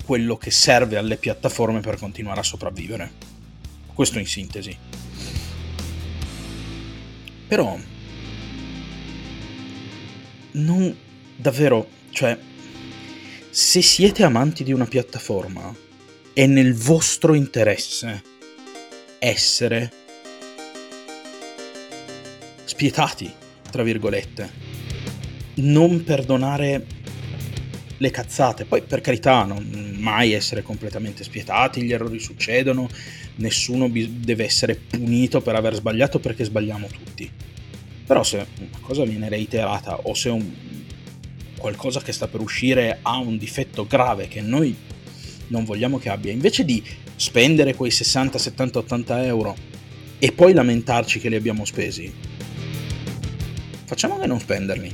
quello 0.04 0.36
che 0.36 0.52
serve 0.52 0.98
alle 0.98 1.16
piattaforme 1.16 1.80
per 1.80 1.96
continuare 1.98 2.42
a 2.42 2.44
sopravvivere. 2.44 3.10
Questo 3.94 4.20
in 4.20 4.26
sintesi. 4.26 4.78
Però 7.48 7.80
non 10.52 10.98
davvero, 11.38 11.88
cioè 12.10 12.38
se 13.50 13.82
siete 13.82 14.24
amanti 14.24 14.66
di 14.66 14.74
una 14.74 14.88
piattaforma 14.88 15.74
è 16.34 16.46
nel 16.46 16.76
vostro 16.76 17.34
interesse 17.34 18.22
essere 19.20 19.90
spietati, 22.66 23.44
tra 23.76 23.84
virgolette, 23.84 24.50
non 25.56 26.06
perdonare 26.06 26.86
le 27.98 28.10
cazzate. 28.10 28.64
Poi 28.64 28.82
per 28.84 29.02
carità, 29.02 29.44
non 29.44 29.98
mai 30.00 30.32
essere 30.32 30.62
completamente 30.62 31.26
spietati, 31.26 31.82
gli 31.82 31.92
errori 31.92 32.20
succedono, 32.20 32.88
nessuno 33.36 33.90
deve 33.92 34.46
essere 34.46 34.76
punito 34.76 35.42
per 35.42 35.56
aver 35.56 35.74
sbagliato 35.74 36.20
perché 36.20 36.46
sbagliamo 36.46 36.88
tutti. 36.88 37.30
Però 38.06 38.24
se 38.24 38.48
una 38.60 38.80
cosa 38.80 39.04
viene 39.04 39.28
reiterata 39.28 40.00
o 40.04 40.14
se 40.14 40.30
un, 40.30 40.50
qualcosa 41.58 42.00
che 42.00 42.14
sta 42.14 42.30
per 42.30 42.40
uscire 42.40 43.00
ha 43.02 43.18
un 43.18 43.38
difetto 43.38 43.86
grave 43.86 44.30
che 44.30 44.40
noi 44.40 44.74
non 45.48 45.66
vogliamo 45.66 45.98
che 45.98 46.08
abbia, 46.08 46.32
invece 46.32 46.64
di 46.64 46.82
spendere 47.18 47.76
quei 47.76 47.92
60, 47.92 48.38
70, 48.38 48.80
80 48.80 49.26
euro 49.26 49.54
e 50.18 50.32
poi 50.32 50.54
lamentarci 50.54 51.20
che 51.20 51.28
li 51.28 51.36
abbiamo 51.36 51.66
spesi, 51.66 52.35
facciamo 53.86 54.20
che 54.20 54.28
non 54.28 54.40
spenderli 54.40 54.94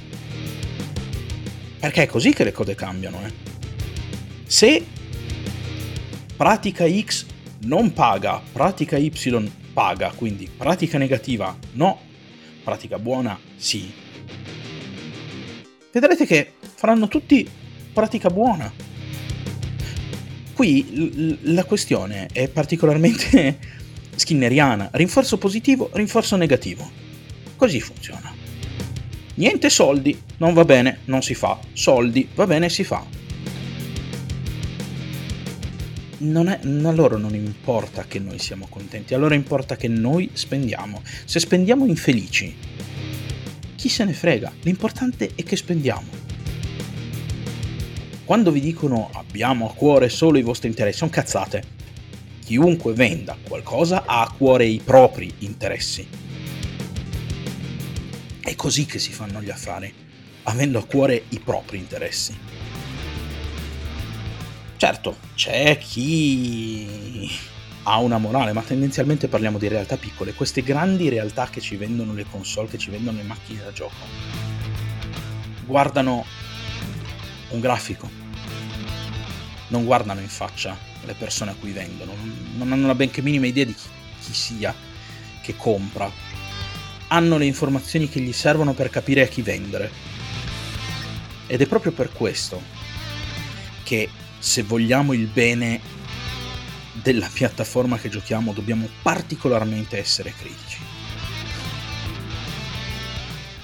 perché 1.79 2.03
è 2.03 2.05
così 2.05 2.31
che 2.31 2.43
le 2.43 2.51
cose 2.51 2.75
cambiano. 2.75 3.25
Eh. 3.25 3.31
Se 4.45 4.85
pratica 6.37 6.85
X 6.87 7.25
non 7.61 7.91
paga, 7.91 8.39
pratica 8.51 8.97
Y 8.97 9.11
paga, 9.73 10.11
quindi 10.15 10.47
pratica 10.55 10.99
negativa 10.99 11.57
no, 11.73 11.99
pratica 12.63 12.99
buona 12.99 13.39
sì, 13.55 13.91
vedrete 15.91 16.25
che 16.25 16.53
faranno 16.75 17.07
tutti 17.07 17.49
pratica 17.93 18.29
buona. 18.29 18.71
Qui 20.53 20.95
l- 20.95 21.53
la 21.53 21.63
questione 21.63 22.27
è 22.31 22.47
particolarmente 22.47 23.57
skinneriana, 24.15 24.89
rinforzo 24.93 25.37
positivo, 25.37 25.89
rinforzo 25.93 26.35
negativo. 26.35 26.89
Così 27.55 27.79
funziona. 27.79 28.40
Niente 29.41 29.71
soldi, 29.71 30.21
non 30.37 30.53
va 30.53 30.63
bene, 30.65 30.99
non 31.05 31.23
si 31.23 31.33
fa. 31.33 31.59
Soldi, 31.73 32.29
va 32.35 32.45
bene, 32.45 32.69
si 32.69 32.83
fa. 32.83 33.03
Non 36.19 36.47
è, 36.47 36.59
a 36.61 36.91
loro 36.91 37.17
non 37.17 37.33
importa 37.33 38.05
che 38.07 38.19
noi 38.19 38.37
siamo 38.37 38.67
contenti, 38.69 39.15
a 39.15 39.17
loro 39.17 39.33
importa 39.33 39.75
che 39.75 39.87
noi 39.87 40.29
spendiamo. 40.31 41.01
Se 41.25 41.39
spendiamo 41.39 41.87
infelici, 41.87 42.55
chi 43.75 43.89
se 43.89 44.03
ne 44.03 44.13
frega? 44.13 44.53
L'importante 44.61 45.31
è 45.33 45.41
che 45.41 45.55
spendiamo. 45.55 46.07
Quando 48.23 48.51
vi 48.51 48.59
dicono 48.59 49.09
abbiamo 49.13 49.67
a 49.67 49.73
cuore 49.73 50.09
solo 50.09 50.37
i 50.37 50.43
vostri 50.43 50.67
interessi, 50.67 50.99
sono 50.99 51.09
cazzate. 51.09 51.63
Chiunque 52.45 52.93
venda 52.93 53.35
qualcosa 53.41 54.03
ha 54.05 54.21
a 54.21 54.31
cuore 54.37 54.65
i 54.65 54.79
propri 54.85 55.33
interessi 55.39 56.29
è 58.51 58.55
così 58.55 58.85
che 58.85 58.99
si 58.99 59.13
fanno 59.13 59.41
gli 59.41 59.49
affari, 59.49 59.93
avendo 60.43 60.79
a 60.79 60.85
cuore 60.85 61.23
i 61.29 61.39
propri 61.39 61.77
interessi. 61.77 62.37
Certo, 64.75 65.17
c'è 65.35 65.77
chi 65.77 67.31
ha 67.83 67.97
una 67.99 68.17
morale, 68.17 68.51
ma 68.51 68.61
tendenzialmente 68.61 69.29
parliamo 69.29 69.57
di 69.57 69.69
realtà 69.69 69.95
piccole, 69.95 70.33
queste 70.33 70.63
grandi 70.63 71.07
realtà 71.07 71.47
che 71.47 71.61
ci 71.61 71.77
vendono 71.77 72.13
le 72.13 72.25
console, 72.29 72.67
che 72.67 72.77
ci 72.77 72.89
vendono 72.89 73.19
le 73.19 73.23
macchine 73.23 73.63
da 73.63 73.71
gioco, 73.71 74.05
guardano 75.65 76.25
un 77.51 77.59
grafico, 77.61 78.09
non 79.69 79.85
guardano 79.85 80.19
in 80.19 80.27
faccia 80.27 80.77
le 81.05 81.13
persone 81.13 81.51
a 81.51 81.55
cui 81.57 81.71
vendono, 81.71 82.13
non 82.57 82.73
hanno 82.73 82.87
la 82.87 82.95
benché 82.95 83.21
minima 83.21 83.47
idea 83.47 83.63
di 83.63 83.73
chi, 83.73 83.87
chi 84.19 84.33
sia 84.33 84.75
che 85.41 85.55
compra 85.55 86.30
hanno 87.13 87.37
le 87.37 87.45
informazioni 87.45 88.09
che 88.09 88.21
gli 88.21 88.31
servono 88.31 88.73
per 88.73 88.89
capire 88.89 89.23
a 89.23 89.27
chi 89.27 89.41
vendere. 89.41 89.91
Ed 91.47 91.61
è 91.61 91.67
proprio 91.67 91.91
per 91.91 92.11
questo 92.11 92.61
che 93.83 94.09
se 94.39 94.63
vogliamo 94.63 95.11
il 95.11 95.27
bene 95.27 95.79
della 96.93 97.29
piattaforma 97.31 97.97
che 97.97 98.09
giochiamo 98.09 98.53
dobbiamo 98.53 98.87
particolarmente 99.01 99.97
essere 99.97 100.33
critici. 100.37 100.79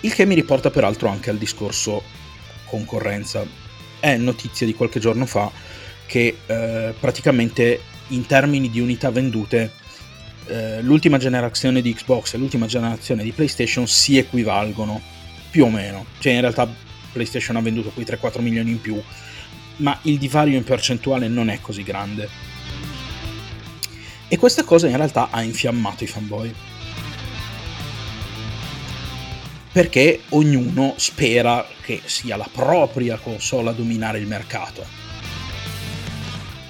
Il 0.01 0.13
che 0.13 0.25
mi 0.25 0.35
riporta 0.35 0.69
peraltro 0.69 1.07
anche 1.07 1.29
al 1.29 1.37
discorso 1.37 2.03
concorrenza. 2.65 3.45
È 3.99 4.15
notizia 4.17 4.65
di 4.65 4.73
qualche 4.73 4.99
giorno 4.99 5.25
fa 5.25 5.49
che 6.05 6.37
eh, 6.45 6.93
praticamente 6.99 7.81
in 8.09 8.25
termini 8.25 8.69
di 8.69 8.79
unità 8.79 9.09
vendute 9.09 9.71
eh, 10.47 10.81
l'ultima 10.81 11.17
generazione 11.17 11.81
di 11.81 11.93
Xbox 11.93 12.33
e 12.33 12.37
l'ultima 12.37 12.65
generazione 12.65 13.23
di 13.23 13.31
PlayStation 13.31 13.87
si 13.87 14.17
equivalgono 14.17 15.01
più 15.49 15.65
o 15.65 15.69
meno. 15.69 16.05
Cioè 16.19 16.33
in 16.33 16.41
realtà 16.41 16.67
PlayStation 17.11 17.55
ha 17.55 17.61
venduto 17.61 17.89
quei 17.89 18.05
3-4 18.05 18.41
milioni 18.41 18.71
in 18.71 18.81
più, 18.81 19.01
ma 19.77 19.97
il 20.03 20.17
divario 20.17 20.57
in 20.57 20.63
percentuale 20.63 21.27
non 21.27 21.49
è 21.49 21.59
così 21.59 21.83
grande. 21.83 22.29
E 24.27 24.37
questa 24.37 24.63
cosa 24.63 24.87
in 24.87 24.97
realtà 24.97 25.29
ha 25.31 25.41
infiammato 25.41 26.03
i 26.03 26.07
fanboy. 26.07 26.53
Perché 29.71 30.21
ognuno 30.29 30.95
spera 30.97 31.65
che 31.81 32.01
sia 32.05 32.35
la 32.35 32.49
propria 32.51 33.17
console 33.17 33.69
a 33.69 33.73
dominare 33.73 34.17
il 34.17 34.27
mercato. 34.27 34.85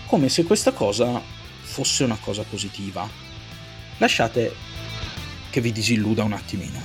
Come 0.05 0.29
se 0.29 0.43
questa 0.43 0.72
cosa 0.72 1.22
fosse 1.62 2.03
una 2.03 2.17
cosa 2.19 2.43
positiva 2.43 3.26
lasciate 3.98 4.54
che 5.50 5.62
vi 5.62 5.72
disilluda 5.72 6.24
un 6.24 6.34
attimino. 6.34 6.80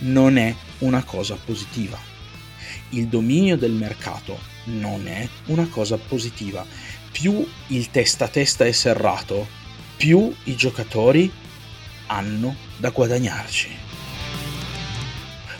Non 0.00 0.36
è 0.36 0.54
una 0.78 1.02
cosa 1.04 1.36
positiva. 1.36 1.98
Il 2.90 3.08
dominio 3.08 3.56
del 3.56 3.72
mercato 3.72 4.38
non 4.64 5.06
è 5.06 5.28
una 5.46 5.66
cosa 5.68 5.96
positiva. 5.96 6.64
più 7.10 7.46
il 7.68 7.90
testa 7.90 8.26
a 8.26 8.28
testa 8.28 8.64
è 8.64 8.72
serrato, 8.72 9.46
più 9.96 10.32
i 10.44 10.54
giocatori 10.54 11.30
hanno 12.06 12.54
da 12.76 12.90
guadagnarci. 12.90 13.68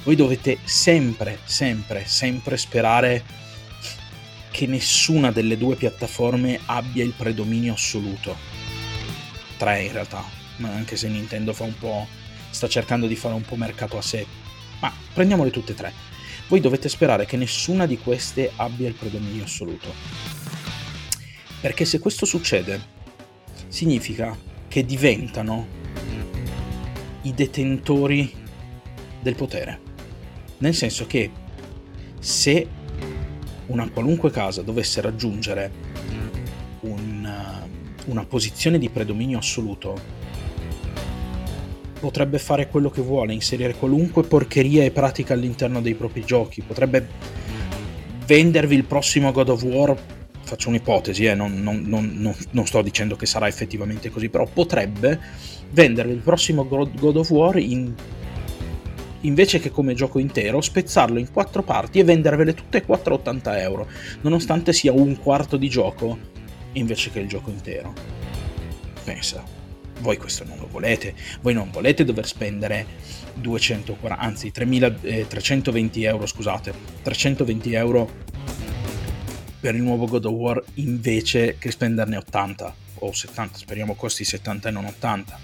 Voi 0.05 0.15
dovete 0.15 0.59
sempre, 0.65 1.41
sempre, 1.45 2.07
sempre 2.07 2.57
sperare 2.57 3.25
che 4.51 4.67
nessuna 4.67 5.33
delle 5.33 5.59
due 5.59 5.77
piattaforme 5.77 6.61
abbia 6.67 7.05
il 7.05 7.13
predominio 7.13 7.75
assoluto. 7.75 8.37
Tre 9.57 9.83
in 9.83 9.93
realtà, 9.93 10.25
anche 10.63 10.97
se 10.97 11.09
Nintendo 11.09 11.53
fa 11.53 11.65
un 11.65 11.77
po'. 11.79 12.07
sta 12.51 12.69
cercando 12.69 13.07
di 13.07 13.15
fare 13.15 13.35
un 13.35 13.43
po' 13.43 13.57
mercato 13.57 13.99
a 13.99 14.03
sé. 14.03 14.27
Ma 14.81 14.93
prendiamole 15.13 15.51
tutte 15.51 15.73
e 15.73 15.75
tre. 15.75 15.93
Voi 16.49 16.61
dovete 16.61 16.89
sperare 16.89 17.27
che 17.27 17.37
nessuna 17.37 17.87
di 17.87 17.99
queste 17.99 18.51
abbia 18.57 18.89
il 18.89 18.95
predominio 18.95 19.45
assoluto. 19.45 19.93
Perché 21.61 21.85
se 21.85 21.99
questo 21.99 22.25
succede, 22.25 22.81
significa 23.69 24.37
che 24.67 24.85
diventano 24.85 25.67
i 27.23 27.35
detentori 27.35 28.35
del 29.21 29.35
potere. 29.35 29.81
Nel 30.59 30.75
senso 30.75 31.07
che 31.07 31.31
se 32.19 32.67
una 33.67 33.89
qualunque 33.91 34.31
casa 34.31 34.63
dovesse 34.63 35.01
raggiungere 35.01 35.71
un, 36.81 37.67
una 38.07 38.25
posizione 38.25 38.79
di 38.79 38.89
predominio 38.89 39.39
assoluto, 39.39 40.01
potrebbe 41.99 42.39
fare 42.39 42.69
quello 42.69 42.91
che 42.91 43.03
vuole, 43.03 43.33
inserire 43.33 43.75
qualunque 43.75 44.23
porcheria 44.23 44.85
e 44.85 44.91
pratica 44.91 45.35
all'interno 45.35 45.81
dei 45.81 45.95
propri 45.95 46.25
giochi, 46.25 46.63
potrebbe 46.63 47.07
vendervi 48.27 48.75
il 48.75 48.85
prossimo 48.85 49.33
God 49.33 49.49
of 49.49 49.63
War, 49.63 49.97
faccio 50.43 50.69
un'ipotesi, 50.69 51.25
eh, 51.25 51.35
non, 51.35 51.63
non, 51.63 51.83
non, 51.87 52.35
non, 52.51 52.67
sto 52.67 52.83
dicendo 52.83 53.17
che 53.17 53.27
sarà 53.27 53.49
effettivamente 53.49 54.11
così, 54.11 54.29
però 54.29 54.47
potrebbe 54.47 55.19
vendervi 55.71 56.13
il 56.13 56.21
prossimo 56.21 56.67
God 56.67 57.17
of 57.17 57.31
War 57.31 57.57
in, 57.57 57.95
invece 59.23 59.59
che 59.59 59.71
come 59.71 59.95
gioco 59.95 60.19
intero, 60.19 60.61
spezzarlo 60.61 61.19
in 61.19 61.31
quattro 61.33 61.63
parti 61.63 61.99
e 61.99 62.05
vendervele 62.05 62.55
tutte 62.55 62.79
e 62.79 62.85
quattro 62.85 63.15
a 63.15 63.19
80 63.19 63.61
euro, 63.61 63.89
nonostante 64.23 64.73
sia 64.73 64.93
un 64.93 65.19
quarto 65.19 65.57
di 65.57 65.69
gioco 65.69 66.19
invece 66.73 67.11
che 67.11 67.21
il 67.21 67.29
gioco 67.29 67.51
intero. 67.51 67.93
Pensa. 69.05 69.68
Voi 70.01 70.17
questo 70.17 70.45
non 70.45 70.59
lo 70.59 70.69
volete, 70.69 71.15
voi 71.41 71.55
non 71.55 71.71
volete 71.71 72.05
dover 72.05 72.27
spendere 72.27 72.87
240, 73.35 74.25
anzi 74.25 74.53
3.000, 74.55 74.97
eh, 75.03 75.27
320 75.27 76.05
euro, 76.05 76.27
scusate, 76.27 76.73
320 77.03 77.73
euro 77.75 78.27
per 79.61 79.75
il 79.75 79.83
nuovo 79.83 80.07
God 80.07 80.25
of 80.25 80.33
War 80.33 80.63
invece 80.75 81.57
che 81.59 81.71
spenderne 81.71 82.17
80 82.17 82.75
o 83.01 83.13
70, 83.13 83.59
speriamo 83.59 83.95
costi 83.95 84.25
70 84.25 84.69
e 84.69 84.73
non 84.73 84.85
80. 84.85 85.39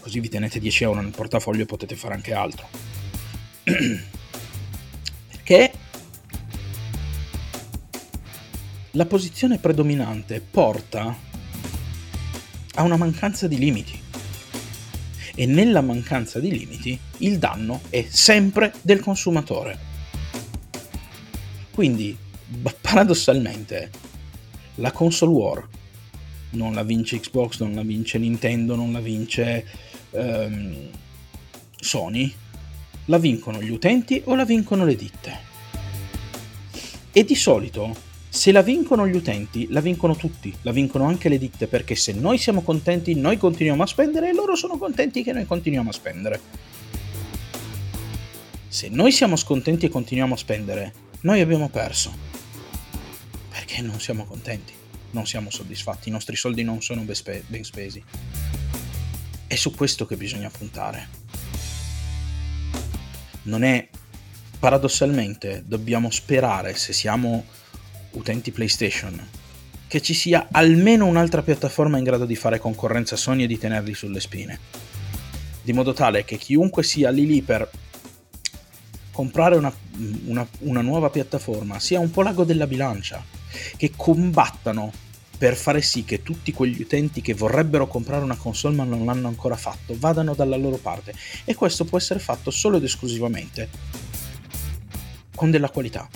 Così 0.00 0.20
vi 0.20 0.28
tenete 0.28 0.58
10 0.58 0.84
euro 0.84 1.00
nel 1.00 1.12
portafoglio 1.12 1.62
e 1.62 1.66
potete 1.66 1.96
fare 1.96 2.14
anche 2.14 2.32
altro. 2.34 2.68
Perché 5.28 5.72
la 8.92 9.06
posizione 9.06 9.58
predominante 9.58 10.40
porta 10.40 11.32
ha 12.74 12.82
una 12.82 12.96
mancanza 12.96 13.46
di 13.46 13.58
limiti. 13.58 14.00
E 15.36 15.46
nella 15.46 15.80
mancanza 15.80 16.38
di 16.38 16.50
limiti 16.50 16.98
il 17.18 17.38
danno 17.38 17.80
è 17.88 18.06
sempre 18.08 18.72
del 18.82 19.00
consumatore. 19.00 19.78
Quindi, 21.72 22.16
paradossalmente, 22.80 23.90
la 24.76 24.92
console 24.92 25.32
war 25.32 25.68
non 26.50 26.72
la 26.72 26.84
vince 26.84 27.18
Xbox, 27.18 27.60
non 27.60 27.74
la 27.74 27.82
vince 27.82 28.18
Nintendo, 28.18 28.76
non 28.76 28.92
la 28.92 29.00
vince 29.00 29.66
um, 30.10 30.88
Sony, 31.76 32.32
la 33.06 33.18
vincono 33.18 33.60
gli 33.60 33.70
utenti 33.70 34.22
o 34.26 34.34
la 34.34 34.44
vincono 34.44 34.84
le 34.84 34.96
ditte. 34.96 35.52
E 37.12 37.24
di 37.24 37.34
solito 37.34 38.12
se 38.34 38.50
la 38.50 38.62
vincono 38.62 39.06
gli 39.06 39.14
utenti, 39.14 39.68
la 39.70 39.80
vincono 39.80 40.16
tutti, 40.16 40.52
la 40.62 40.72
vincono 40.72 41.04
anche 41.04 41.28
le 41.28 41.38
ditte, 41.38 41.68
perché 41.68 41.94
se 41.94 42.12
noi 42.12 42.36
siamo 42.36 42.62
contenti, 42.62 43.14
noi 43.14 43.36
continuiamo 43.36 43.84
a 43.84 43.86
spendere 43.86 44.28
e 44.28 44.34
loro 44.34 44.56
sono 44.56 44.76
contenti 44.76 45.22
che 45.22 45.32
noi 45.32 45.46
continuiamo 45.46 45.90
a 45.90 45.92
spendere. 45.92 46.40
Se 48.66 48.88
noi 48.88 49.12
siamo 49.12 49.36
scontenti 49.36 49.86
e 49.86 49.88
continuiamo 49.88 50.34
a 50.34 50.36
spendere, 50.36 50.92
noi 51.20 51.42
abbiamo 51.42 51.68
perso. 51.68 52.12
Perché 53.50 53.80
non 53.82 54.00
siamo 54.00 54.24
contenti, 54.24 54.72
non 55.12 55.28
siamo 55.28 55.48
soddisfatti, 55.48 56.08
i 56.08 56.12
nostri 56.12 56.34
soldi 56.34 56.64
non 56.64 56.82
sono 56.82 57.02
ben 57.02 57.62
spesi. 57.62 58.02
È 59.46 59.54
su 59.54 59.72
questo 59.76 60.06
che 60.06 60.16
bisogna 60.16 60.50
puntare. 60.50 61.08
Non 63.42 63.62
è 63.62 63.88
paradossalmente 64.58 65.62
dobbiamo 65.64 66.10
sperare 66.10 66.74
se 66.74 66.92
siamo 66.92 67.62
utenti 68.14 68.50
PlayStation, 68.50 69.20
che 69.86 70.00
ci 70.00 70.14
sia 70.14 70.48
almeno 70.50 71.06
un'altra 71.06 71.42
piattaforma 71.42 71.98
in 71.98 72.04
grado 72.04 72.24
di 72.24 72.36
fare 72.36 72.58
concorrenza 72.58 73.14
a 73.14 73.18
Sony 73.18 73.44
e 73.44 73.46
di 73.46 73.58
tenerli 73.58 73.94
sulle 73.94 74.20
spine. 74.20 74.58
Di 75.62 75.72
modo 75.72 75.92
tale 75.92 76.24
che 76.24 76.36
chiunque 76.36 76.82
sia 76.82 77.10
lì 77.10 77.26
lì 77.26 77.42
per 77.42 77.70
comprare 79.10 79.56
una, 79.56 79.72
una, 80.26 80.46
una 80.60 80.80
nuova 80.80 81.10
piattaforma 81.10 81.78
sia 81.78 82.00
un 82.00 82.10
po' 82.10 82.22
l'ago 82.22 82.44
della 82.44 82.66
bilancia, 82.66 83.24
che 83.76 83.92
combattano 83.96 84.92
per 85.36 85.56
fare 85.56 85.82
sì 85.82 86.04
che 86.04 86.22
tutti 86.22 86.52
quegli 86.52 86.80
utenti 86.80 87.20
che 87.20 87.34
vorrebbero 87.34 87.86
comprare 87.86 88.22
una 88.22 88.36
console 88.36 88.76
ma 88.76 88.84
non 88.84 89.04
l'hanno 89.04 89.28
ancora 89.28 89.56
fatto 89.56 89.94
vadano 89.98 90.34
dalla 90.34 90.56
loro 90.56 90.76
parte 90.76 91.12
e 91.44 91.54
questo 91.54 91.84
può 91.84 91.98
essere 91.98 92.20
fatto 92.20 92.50
solo 92.50 92.76
ed 92.76 92.84
esclusivamente 92.84 93.68
con 95.34 95.50
della 95.50 95.70
qualità 95.70 96.08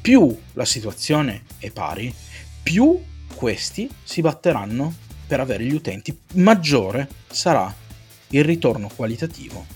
più 0.00 0.34
la 0.54 0.64
situazione 0.64 1.42
è 1.58 1.70
pari, 1.70 2.14
più 2.62 2.98
questi 3.34 3.88
si 4.02 4.22
batteranno 4.22 4.94
per 5.26 5.40
avere 5.40 5.64
gli 5.64 5.74
utenti, 5.74 6.18
maggiore 6.34 7.08
sarà 7.30 7.72
il 8.28 8.44
ritorno 8.44 8.90
qualitativo 8.94 9.66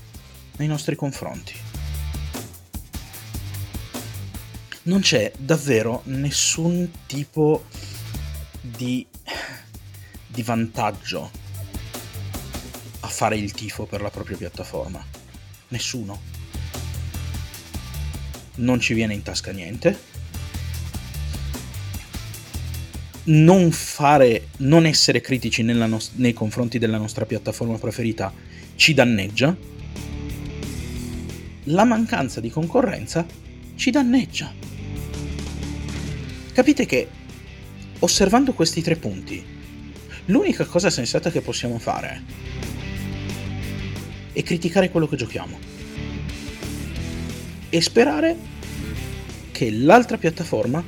nei 0.57 0.67
nostri 0.67 0.97
confronti. 0.97 1.55
Non 4.85 5.01
c'è 5.01 5.33
davvero 5.37 6.03
nessun 6.07 6.91
tipo 7.07 7.65
di, 8.61 9.07
di 10.27 10.43
vantaggio 10.43 11.31
a 13.01 13.09
fare 13.09 13.37
il 13.37 13.53
tifo 13.53 13.87
per 13.87 14.01
la 14.01 14.11
propria 14.11 14.37
piattaforma. 14.37 15.05
Nessuno. 15.69 16.21
Non 18.57 18.81
ci 18.81 18.95
viene 18.95 19.15
in 19.15 19.23
tasca 19.23 19.53
niente 19.53 20.13
non 23.25 23.71
fare, 23.71 24.49
non 24.59 24.85
essere 24.85 25.21
critici 25.21 25.63
no- 25.63 25.99
nei 26.15 26.33
confronti 26.33 26.79
della 26.79 26.99
nostra 26.99 27.25
piattaforma 27.25 27.79
preferita 27.79 28.33
ci 28.77 28.93
danneggia, 28.93 29.57
la 31.65 31.85
mancanza 31.85 32.41
di 32.41 32.51
concorrenza 32.51 33.25
ci 33.77 33.91
danneggia. 33.91 34.53
Capite 36.53 36.87
che 36.87 37.09
osservando 38.01 38.53
questi 38.53 38.83
tre 38.83 38.97
punti, 38.97 39.43
l'unica 40.27 40.67
cosa 40.67 40.91
sensata 40.91 41.31
che 41.31 41.41
possiamo 41.41 41.79
fare 41.79 42.23
è 44.33 44.43
criticare 44.43 44.91
quello 44.91 45.09
che 45.09 45.17
giochiamo 45.17 45.59
e 47.71 47.81
sperare 47.81 48.37
che 49.51 49.71
l'altra 49.71 50.19
piattaforma 50.19 50.85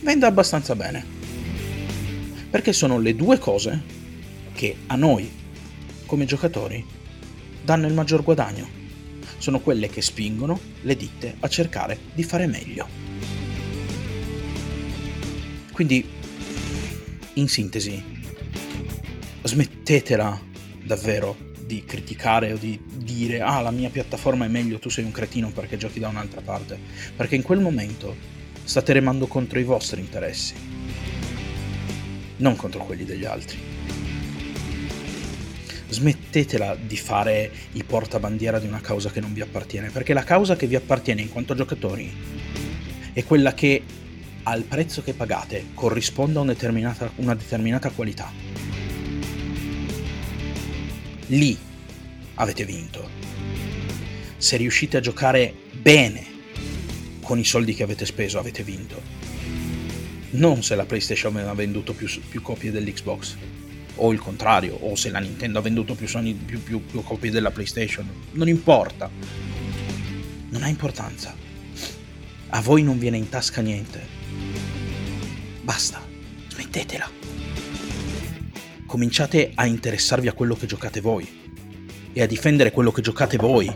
venda 0.00 0.26
abbastanza 0.26 0.74
bene 0.74 1.13
perché 2.54 2.72
sono 2.72 3.00
le 3.00 3.16
due 3.16 3.40
cose 3.40 3.82
che 4.52 4.76
a 4.86 4.94
noi, 4.94 5.28
come 6.06 6.24
giocatori, 6.24 6.86
danno 7.64 7.88
il 7.88 7.94
maggior 7.94 8.22
guadagno. 8.22 8.68
Sono 9.38 9.58
quelle 9.58 9.88
che 9.88 10.00
spingono 10.00 10.60
le 10.82 10.94
ditte 10.94 11.34
a 11.40 11.48
cercare 11.48 11.98
di 12.14 12.22
fare 12.22 12.46
meglio. 12.46 12.86
Quindi, 15.72 16.08
in 17.32 17.48
sintesi, 17.48 18.00
smettetela 19.42 20.40
davvero 20.84 21.36
di 21.58 21.82
criticare 21.84 22.52
o 22.52 22.56
di 22.56 22.80
dire 22.84 23.40
ah 23.40 23.62
la 23.62 23.72
mia 23.72 23.90
piattaforma 23.90 24.44
è 24.44 24.48
meglio, 24.48 24.78
tu 24.78 24.90
sei 24.90 25.02
un 25.02 25.10
cretino 25.10 25.50
perché 25.50 25.76
giochi 25.76 25.98
da 25.98 26.06
un'altra 26.06 26.40
parte, 26.40 26.78
perché 27.16 27.34
in 27.34 27.42
quel 27.42 27.58
momento 27.58 28.14
state 28.62 28.92
remando 28.92 29.26
contro 29.26 29.58
i 29.58 29.64
vostri 29.64 30.00
interessi 30.00 30.73
non 32.36 32.56
contro 32.56 32.84
quelli 32.84 33.04
degli 33.04 33.24
altri. 33.24 33.58
Smettetela 35.88 36.76
di 36.76 36.96
fare 36.96 37.50
i 37.72 37.84
portabandiera 37.84 38.58
di 38.58 38.66
una 38.66 38.80
causa 38.80 39.10
che 39.10 39.20
non 39.20 39.32
vi 39.32 39.40
appartiene, 39.40 39.90
perché 39.90 40.12
la 40.12 40.24
causa 40.24 40.56
che 40.56 40.66
vi 40.66 40.74
appartiene 40.74 41.20
in 41.20 41.28
quanto 41.28 41.54
giocatori 41.54 42.12
è 43.12 43.22
quella 43.24 43.54
che 43.54 43.82
al 44.44 44.64
prezzo 44.64 45.02
che 45.02 45.14
pagate 45.14 45.66
corrisponda 45.74 46.40
una 46.40 46.52
determinata, 46.52 47.10
una 47.16 47.34
determinata 47.34 47.90
qualità, 47.90 48.30
lì 51.28 51.56
avete 52.34 52.64
vinto. 52.64 53.08
Se 54.36 54.56
riuscite 54.56 54.98
a 54.98 55.00
giocare 55.00 55.54
bene 55.72 56.32
con 57.22 57.38
i 57.38 57.44
soldi 57.44 57.74
che 57.74 57.82
avete 57.82 58.04
speso, 58.04 58.38
avete 58.38 58.62
vinto. 58.62 59.33
Non 60.34 60.64
se 60.64 60.74
la 60.74 60.84
PlayStation 60.84 61.36
ha 61.36 61.54
venduto 61.54 61.92
più, 61.92 62.08
più 62.28 62.42
copie 62.42 62.72
dell'Xbox, 62.72 63.36
o 63.96 64.12
il 64.12 64.18
contrario, 64.18 64.74
o 64.80 64.96
se 64.96 65.10
la 65.10 65.20
Nintendo 65.20 65.60
ha 65.60 65.62
venduto 65.62 65.94
più, 65.94 66.08
Sony, 66.08 66.34
più, 66.34 66.60
più, 66.60 66.84
più 66.84 67.04
copie 67.04 67.30
della 67.30 67.52
PlayStation. 67.52 68.04
Non 68.32 68.48
importa. 68.48 69.08
Non 70.48 70.62
ha 70.64 70.68
importanza. 70.68 71.36
A 72.48 72.60
voi 72.60 72.82
non 72.82 72.98
viene 72.98 73.16
in 73.16 73.28
tasca 73.28 73.60
niente. 73.60 74.04
Basta, 75.62 76.04
smettetela. 76.48 77.08
Cominciate 78.86 79.52
a 79.54 79.66
interessarvi 79.66 80.26
a 80.26 80.32
quello 80.32 80.56
che 80.56 80.66
giocate 80.66 81.00
voi 81.00 81.28
e 82.12 82.22
a 82.22 82.26
difendere 82.26 82.72
quello 82.72 82.90
che 82.90 83.02
giocate 83.02 83.36
voi. 83.36 83.72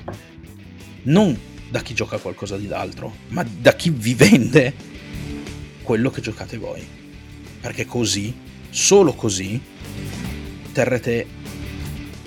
Non 1.03 1.38
da 1.71 1.83
chi 1.83 1.94
gioca 1.94 2.18
qualcosa 2.18 2.57
di 2.57 2.66
altro, 2.73 3.14
ma 3.29 3.44
da 3.44 3.75
chi 3.75 3.90
vi 3.90 4.14
vende 4.14 4.97
quello 5.88 6.11
che 6.11 6.20
giocate 6.20 6.59
voi. 6.59 6.87
Perché 7.62 7.87
così, 7.87 8.37
solo 8.68 9.14
così, 9.14 9.59
terrete 10.70 11.27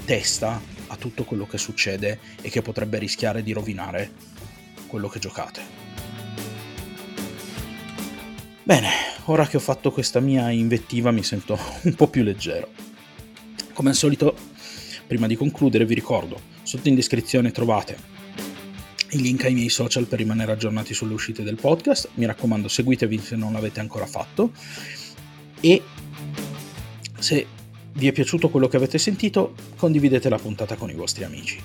testa 0.03 0.59
a 0.87 0.95
tutto 0.95 1.25
quello 1.25 1.45
che 1.45 1.59
succede 1.59 2.17
e 2.41 2.49
che 2.49 2.63
potrebbe 2.63 2.97
rischiare 2.97 3.43
di 3.43 3.51
rovinare 3.51 4.13
quello 4.87 5.07
che 5.07 5.19
giocate. 5.19 5.61
Bene, 8.63 8.89
ora 9.25 9.45
che 9.45 9.57
ho 9.57 9.59
fatto 9.59 9.91
questa 9.91 10.19
mia 10.19 10.49
invettiva 10.49 11.11
mi 11.11 11.21
sento 11.21 11.55
un 11.83 11.93
po' 11.93 12.07
più 12.07 12.23
leggero. 12.23 12.67
Come 13.73 13.89
al 13.89 13.95
solito, 13.95 14.35
prima 15.05 15.27
di 15.27 15.35
concludere 15.35 15.85
vi 15.85 15.93
ricordo, 15.93 16.41
sotto 16.63 16.89
in 16.89 16.95
descrizione 16.95 17.51
trovate 17.51 18.20
il 19.11 19.21
link 19.21 19.43
ai 19.45 19.53
miei 19.53 19.69
social 19.69 20.05
per 20.05 20.19
rimanere 20.19 20.51
aggiornati 20.51 20.93
sulle 20.93 21.13
uscite 21.13 21.43
del 21.43 21.55
podcast. 21.55 22.09
Mi 22.15 22.25
raccomando, 22.25 22.67
seguitevi 22.67 23.17
se 23.19 23.35
non 23.35 23.53
l'avete 23.53 23.79
ancora 23.79 24.05
fatto. 24.05 24.51
E 25.59 25.81
se 27.19 27.45
vi 27.93 28.07
è 28.07 28.11
piaciuto 28.11 28.49
quello 28.49 28.67
che 28.67 28.77
avete 28.77 28.97
sentito, 28.97 29.53
condividete 29.75 30.29
la 30.29 30.37
puntata 30.37 30.75
con 30.75 30.89
i 30.89 30.93
vostri 30.93 31.23
amici. 31.23 31.59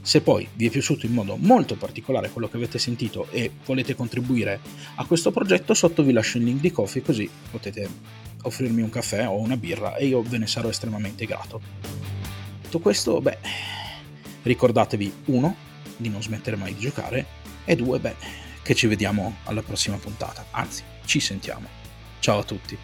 Se 0.00 0.22
poi 0.22 0.48
vi 0.54 0.66
è 0.66 0.70
piaciuto 0.70 1.06
in 1.06 1.12
modo 1.12 1.36
molto 1.36 1.76
particolare 1.76 2.30
quello 2.30 2.48
che 2.48 2.56
avete 2.56 2.78
sentito 2.78 3.28
e 3.30 3.50
volete 3.64 3.94
contribuire 3.94 4.58
a 4.96 5.04
questo 5.04 5.30
progetto, 5.30 5.74
sotto 5.74 6.02
vi 6.02 6.12
lascio 6.12 6.38
il 6.38 6.44
link 6.44 6.60
di 6.60 6.72
Coffee 6.72 7.02
così 7.02 7.28
potete 7.50 7.88
offrirmi 8.42 8.80
un 8.80 8.88
caffè 8.88 9.28
o 9.28 9.38
una 9.38 9.56
birra 9.56 9.96
e 9.96 10.06
io 10.06 10.22
ve 10.22 10.38
ne 10.38 10.46
sarò 10.46 10.68
estremamente 10.68 11.26
grato. 11.26 11.60
Detto 12.62 12.78
questo, 12.78 13.20
beh, 13.20 13.38
ricordatevi 14.42 15.12
uno 15.26 15.66
di 15.98 16.08
non 16.08 16.22
smettere 16.22 16.56
mai 16.56 16.74
di 16.74 16.80
giocare 16.80 17.26
e 17.64 17.76
due, 17.76 17.98
beh, 17.98 18.16
che 18.62 18.74
ci 18.74 18.86
vediamo 18.86 19.36
alla 19.44 19.62
prossima 19.62 19.96
puntata, 19.96 20.46
anzi, 20.52 20.82
ci 21.04 21.20
sentiamo. 21.20 21.68
Ciao 22.20 22.38
a 22.38 22.44
tutti. 22.44 22.76